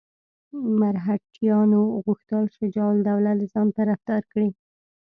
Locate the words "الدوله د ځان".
2.95-3.67